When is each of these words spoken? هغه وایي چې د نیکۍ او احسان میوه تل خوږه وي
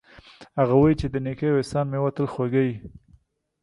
هغه 0.59 0.73
وایي 0.79 0.95
چې 1.01 1.07
د 1.09 1.15
نیکۍ 1.25 1.47
او 1.51 1.59
احسان 1.61 1.85
میوه 1.91 2.11
تل 2.15 2.25
خوږه 2.33 2.61
وي 2.65 2.75